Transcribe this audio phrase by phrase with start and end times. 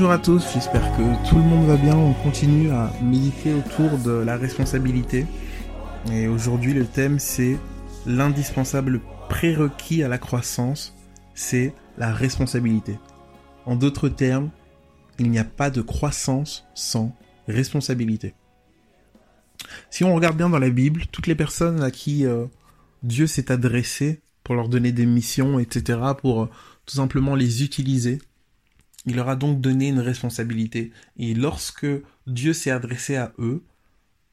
[0.00, 1.94] Bonjour à tous, j'espère que tout le monde va bien.
[1.94, 5.26] On continue à méditer autour de la responsabilité.
[6.10, 7.58] Et aujourd'hui, le thème, c'est
[8.06, 10.96] l'indispensable prérequis à la croissance,
[11.34, 12.98] c'est la responsabilité.
[13.66, 14.48] En d'autres termes,
[15.18, 17.14] il n'y a pas de croissance sans
[17.46, 18.32] responsabilité.
[19.90, 22.46] Si on regarde bien dans la Bible, toutes les personnes à qui euh,
[23.02, 26.50] Dieu s'est adressé pour leur donner des missions, etc., pour euh,
[26.86, 28.18] tout simplement les utiliser,
[29.06, 30.92] il leur a donc donné une responsabilité.
[31.16, 31.86] Et lorsque
[32.26, 33.64] Dieu s'est adressé à eux,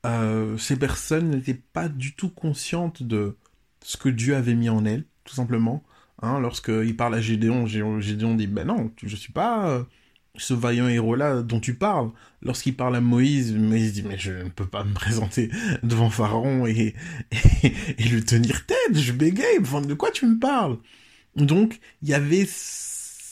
[0.06, 3.38] euh, ces personnes n'étaient pas du tout conscientes de
[3.82, 5.84] ce que Dieu avait mis en elles, tout simplement.
[6.22, 9.84] Hein, Lorsqu'il parle à Gédéon, Gédéon dit, ben non, je suis pas euh,
[10.36, 12.12] ce vaillant héros-là dont tu parles.
[12.42, 15.50] Lorsqu'il parle à Moïse, Moïse dit, mais je ne peux pas me présenter
[15.84, 16.96] devant Pharaon et,
[17.64, 20.78] et, et lui tenir tête, je bégaye, de quoi tu me parles?
[21.36, 22.48] Donc, il y avait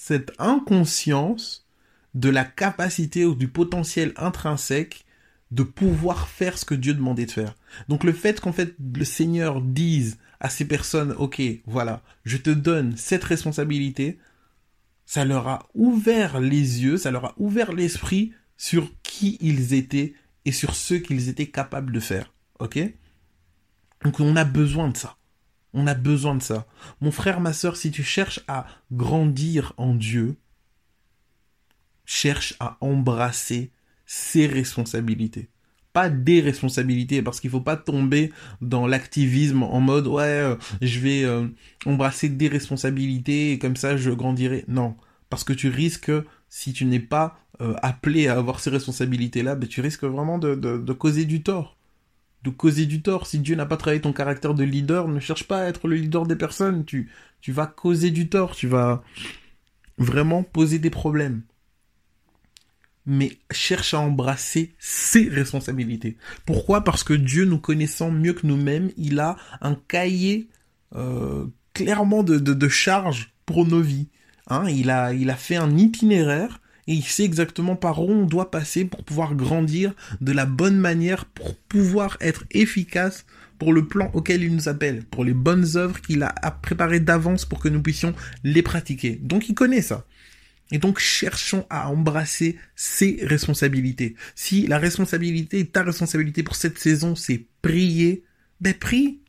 [0.08, 1.66] cette inconscience
[2.14, 5.03] de la capacité ou du potentiel intrinsèque
[5.50, 7.56] de pouvoir faire ce que Dieu demandait de faire.
[7.89, 12.52] Donc le fait qu'en fait le Seigneur dise à ces personnes, ok, voilà, je te
[12.52, 14.20] donne cette responsabilité,
[15.08, 20.14] ça leur a ouvert les yeux, ça leur a ouvert l'esprit sur qui ils étaient
[20.45, 22.32] et sur ce qu'ils étaient capables de faire.
[22.60, 22.77] Ok?
[24.04, 25.17] Donc on a besoin de ça.
[25.75, 26.65] On a besoin de ça.
[27.02, 30.37] Mon frère, ma soeur, si tu cherches à grandir en Dieu,
[32.05, 33.71] cherche à embrasser
[34.05, 35.49] ses responsabilités.
[35.91, 38.31] Pas des responsabilités, parce qu'il faut pas tomber
[38.61, 41.47] dans l'activisme en mode ouais, euh, je vais euh,
[41.86, 44.63] embrasser des responsabilités et comme ça je grandirai.
[44.69, 44.95] Non,
[45.30, 46.11] parce que tu risques,
[46.47, 50.93] si tu n'es pas euh, appelé à avoir ces responsabilités-là, ben, tu risques vraiment de
[50.93, 51.75] causer du tort
[52.45, 53.26] de causer du tort.
[53.28, 55.95] Si Dieu n'a pas travaillé ton caractère de leader, ne cherche pas à être le
[55.95, 56.86] leader des personnes.
[56.86, 57.10] Tu,
[57.42, 58.56] tu vas causer du tort.
[58.56, 59.04] Tu vas
[59.98, 61.42] vraiment poser des problèmes.
[63.08, 66.17] Mais cherche à embrasser ses responsabilités.
[66.45, 66.84] Pourquoi?
[66.84, 70.48] Parce que Dieu, nous connaissant mieux que nous-mêmes, il a un cahier
[70.95, 74.08] euh, clairement de, de, charges pour nos vies.
[74.48, 78.26] Hein, il, a, il a fait un itinéraire et il sait exactement par où on
[78.26, 83.26] doit passer pour pouvoir grandir de la bonne manière, pour pouvoir être efficace
[83.58, 87.46] pour le plan auquel il nous appelle, pour les bonnes œuvres qu'il a préparées d'avance
[87.46, 88.14] pour que nous puissions
[88.44, 89.20] les pratiquer.
[89.22, 90.06] Donc il connaît ça.
[90.72, 94.16] Et donc cherchons à embrasser ses responsabilités.
[94.36, 98.23] Si la responsabilité, ta responsabilité pour cette saison, c'est prier,
[98.62, 99.20] ben prie.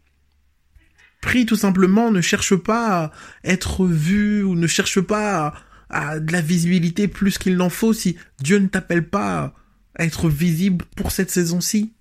[1.21, 3.13] Prie tout simplement, ne cherche pas à
[3.45, 5.55] être vu ou ne cherche pas à
[5.91, 9.55] de la visibilité plus qu'il n'en faut si Dieu ne t'appelle pas
[9.95, 11.93] à être visible pour cette saison-ci.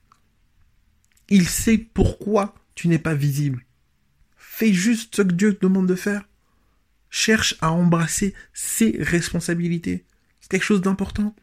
[1.30, 3.66] Il sait pourquoi tu n'es pas visible.
[4.38, 6.28] Fais juste ce que Dieu te demande de faire.
[7.10, 10.04] Cherche à embrasser ses responsabilités.
[10.42, 11.36] C'est quelque chose d'important.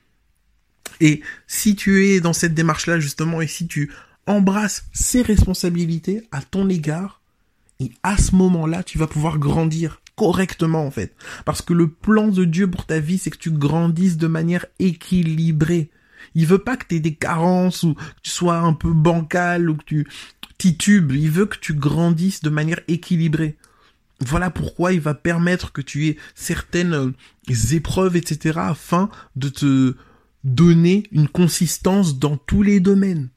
[1.01, 3.91] Et si tu es dans cette démarche-là, justement, et si tu
[4.27, 7.23] embrasses ses responsabilités à ton égard,
[7.81, 11.15] et à ce moment-là, tu vas pouvoir grandir correctement en fait.
[11.45, 14.67] Parce que le plan de Dieu pour ta vie, c'est que tu grandisses de manière
[14.79, 15.91] équilibrée.
[16.35, 19.77] Il veut pas que tu des carences ou que tu sois un peu bancal ou
[19.77, 20.07] que tu
[20.59, 21.13] titubes.
[21.13, 23.57] Il veut que tu grandisses de manière équilibrée.
[24.21, 27.13] Voilà pourquoi il va permettre que tu aies certaines euh,
[27.73, 29.97] épreuves, etc., afin de te
[30.45, 33.31] donner une consistance dans tous les domaines.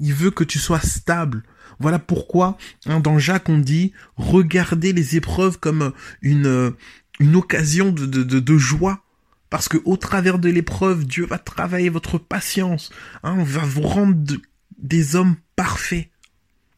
[0.00, 1.44] Il veut que tu sois stable.
[1.78, 2.56] Voilà pourquoi
[2.86, 5.92] hein, dans Jacques on dit regardez les épreuves comme
[6.22, 6.72] une,
[7.20, 9.02] une occasion de, de, de, joie.
[9.50, 12.90] Parce que au travers de l'épreuve, Dieu va travailler votre patience,
[13.22, 14.36] hein, va vous rendre
[14.78, 16.08] des hommes parfaits.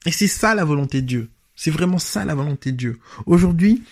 [0.06, 1.30] Et c'est ça la volonté de Dieu.
[1.56, 2.98] C'est vraiment ça la volonté de Dieu.
[3.26, 3.82] Aujourd'hui,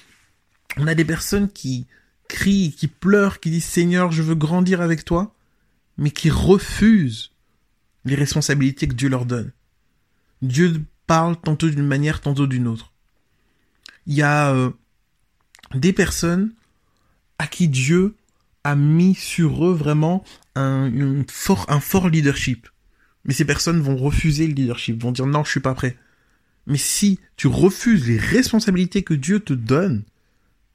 [0.77, 1.87] on a des personnes qui
[2.29, 5.35] crient, qui pleurent, qui disent Seigneur, je veux grandir avec toi,
[5.99, 7.33] mais qui refusent
[8.05, 9.53] les responsabilités que Dieu leur donne.
[10.43, 12.93] Dieu parle tantôt d'une manière, tantôt d'une autre.
[14.07, 14.71] Il y a euh,
[15.75, 16.53] des personnes
[17.39, 18.17] à qui Dieu
[18.65, 20.25] a mis sur eux vraiment
[20.55, 20.91] un,
[21.29, 22.69] fort, fort leadership.
[23.25, 25.97] Mais ces personnes vont refuser le leadership, vont dire non, je suis pas prêt.
[26.67, 30.03] Mais si tu refuses les responsabilités que Dieu te donne,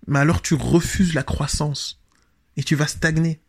[0.08, 2.02] mais alors tu refuses la croissance
[2.58, 3.40] et tu vas stagner.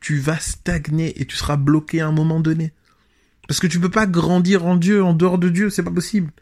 [0.00, 2.72] Tu vas stagner et tu seras bloqué à un moment donné.
[3.52, 6.32] Parce que tu peux pas grandir en Dieu, en dehors de Dieu, c'est pas possible.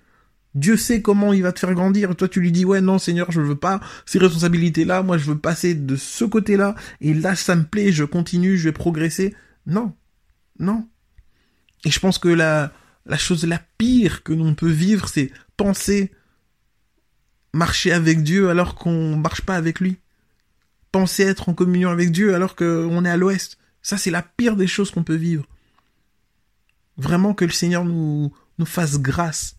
[0.55, 2.15] Dieu sait comment il va te faire grandir.
[2.15, 5.03] toi, tu lui dis, ouais, non, Seigneur, je veux pas ces responsabilités-là.
[5.03, 6.77] Moi, je veux passer de ce côté-là.
[7.01, 9.35] Et là, ça me plaît, je continue, je vais progresser.
[9.67, 9.93] Non.
[10.61, 10.89] Non.
[11.85, 12.73] Et je pense que la,
[13.07, 16.13] la chose la pire que l'on peut vivre, c'est penser
[17.53, 19.97] marcher avec Dieu alors qu'on marche pas avec lui.
[20.93, 23.59] penser être en communion avec Dieu alors qu'on est à l'ouest.
[23.83, 25.45] Ça, c'est la pire des choses qu'on peut vivre.
[27.01, 29.57] Vraiment que le Seigneur nous, nous fasse grâce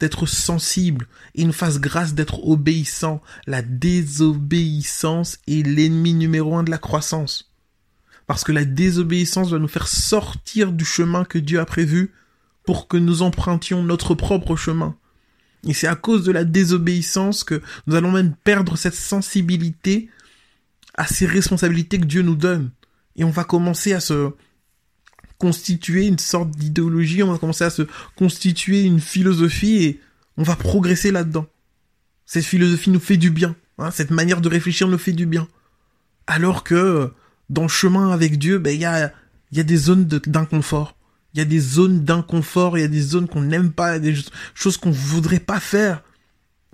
[0.00, 1.06] d'être sensible
[1.36, 3.22] et nous fasse grâce d'être obéissant.
[3.46, 7.52] La désobéissance est l'ennemi numéro un de la croissance.
[8.26, 12.12] Parce que la désobéissance va nous faire sortir du chemin que Dieu a prévu
[12.64, 14.96] pour que nous empruntions notre propre chemin.
[15.68, 20.10] Et c'est à cause de la désobéissance que nous allons même perdre cette sensibilité
[20.94, 22.72] à ces responsabilités que Dieu nous donne.
[23.14, 24.32] Et on va commencer à se
[25.42, 27.82] constituer une sorte d'idéologie, on va commencer à se
[28.14, 30.00] constituer une philosophie et
[30.36, 31.46] on va progresser là-dedans.
[32.26, 33.56] Cette philosophie nous fait du bien.
[33.78, 35.48] Hein, cette manière de réfléchir nous fait du bien.
[36.28, 37.10] Alors que
[37.50, 39.12] dans le chemin avec Dieu, ben, il y, a,
[39.50, 40.94] y a des zones d'inconfort.
[41.34, 44.14] Il y a des zones d'inconfort, il y a des zones qu'on n'aime pas, des
[44.54, 46.04] choses qu'on voudrait pas faire.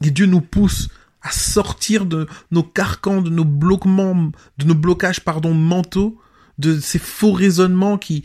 [0.02, 0.90] Et Dieu nous pousse
[1.22, 6.20] à sortir de nos carcans, de nos de nos blocages, pardon, mentaux,
[6.58, 8.24] de ces faux raisonnements qui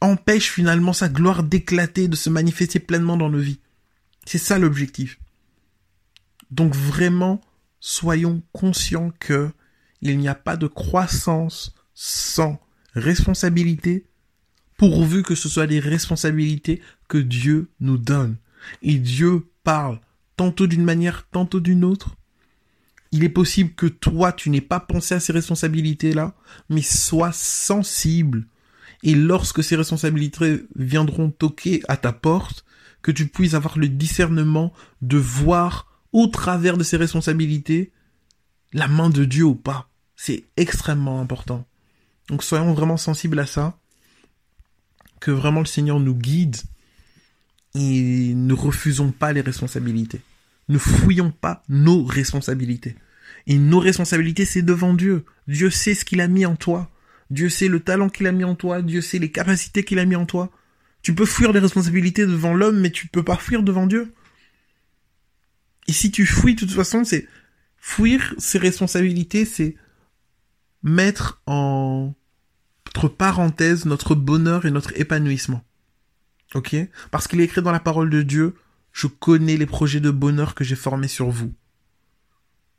[0.00, 3.60] empêchent finalement sa gloire d'éclater, de se manifester pleinement dans nos vies.
[4.26, 5.18] C'est ça l'objectif.
[6.50, 7.40] Donc vraiment,
[7.80, 9.50] soyons conscients que
[10.02, 12.60] il n'y a pas de croissance sans
[12.94, 14.06] responsabilité,
[14.76, 18.36] pourvu que ce soit des responsabilités que Dieu nous donne.
[18.82, 20.00] Et Dieu parle
[20.36, 22.16] tantôt d'une manière, tantôt d'une autre.
[23.12, 26.34] Il est possible que toi, tu n'aies pas pensé à ces responsabilités-là,
[26.68, 28.46] mais sois sensible.
[29.04, 32.64] Et lorsque ces responsabilités viendront toquer à ta porte,
[33.02, 34.72] que tu puisses avoir le discernement
[35.02, 37.92] de voir au travers de ces responsabilités
[38.72, 39.90] la main de Dieu ou pas.
[40.16, 41.66] C'est extrêmement important.
[42.28, 43.78] Donc soyons vraiment sensibles à ça.
[45.20, 46.56] Que vraiment le Seigneur nous guide
[47.74, 50.22] et ne refusons pas les responsabilités.
[50.68, 52.96] Ne fouillons pas nos responsabilités.
[53.46, 55.24] Et nos responsabilités, c'est devant Dieu.
[55.46, 56.90] Dieu sait ce qu'il a mis en toi.
[57.30, 58.82] Dieu sait le talent qu'il a mis en toi.
[58.82, 60.50] Dieu sait les capacités qu'il a mis en toi.
[61.02, 64.14] Tu peux fuir les responsabilités devant l'homme, mais tu peux pas fuir devant Dieu.
[65.86, 67.28] Et si tu fuis, de toute façon, c'est
[67.78, 69.76] fuir ses responsabilités, c'est
[70.82, 72.14] mettre en
[72.94, 75.64] entre parenthèses notre bonheur et notre épanouissement.
[76.54, 76.76] Ok?
[77.10, 78.54] Parce qu'il est écrit dans la parole de Dieu,
[78.92, 81.52] je connais les projets de bonheur que j'ai formés sur vous.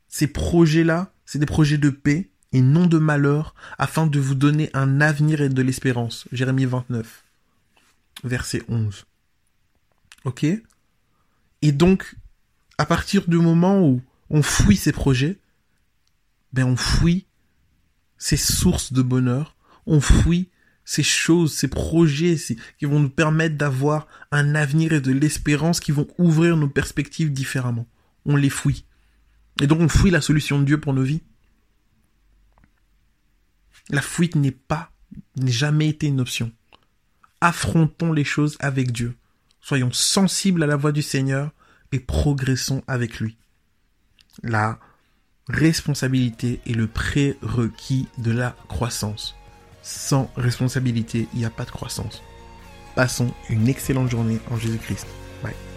[0.08, 4.70] Ces projets-là, c'est des projets de paix et non de malheur, afin de vous donner
[4.74, 6.26] un avenir et de l'espérance.
[6.32, 7.26] Jérémie 29,
[8.24, 9.06] verset 11.
[10.24, 10.46] Ok?
[11.62, 12.16] Et donc,
[12.78, 15.38] à partir du moment où on fouille ces projets,
[16.54, 17.26] ben on fouille
[18.18, 20.48] ces sources de bonheur, on fouille
[20.86, 22.38] ces choses, ces projets
[22.80, 27.34] qui vont nous permettre d'avoir un avenir et de l'espérance qui vont ouvrir nos perspectives
[27.34, 27.86] différemment.
[28.26, 28.86] On les fouille.
[29.62, 31.22] Et donc on fouille la solution de Dieu pour nos vies.
[33.90, 34.92] La fuite n'est pas,
[35.36, 36.52] n'est jamais été une option.
[37.42, 39.16] Affrontons les choses avec Dieu.
[39.62, 41.52] Soyons sensibles à la voix du Seigneur
[41.92, 43.38] et progressons avec lui.
[44.44, 44.80] La
[45.48, 49.36] responsabilité est le prérequis de la croissance.
[49.84, 52.24] Sans responsabilité, il n'y a pas de croissance.
[52.96, 55.08] Passons une excellente journée en Jésus-Christ.
[55.44, 55.75] Bye.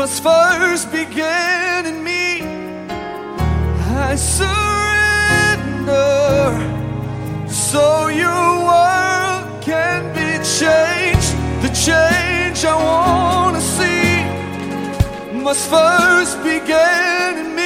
[0.00, 2.40] Must first begin in me.
[4.06, 4.56] I surrender
[7.46, 11.30] so your world can be changed.
[11.60, 14.24] The change I want to see
[15.42, 17.59] must first begin.